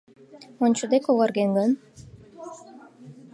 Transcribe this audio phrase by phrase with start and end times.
[0.63, 1.71] Ончыде когарген гын?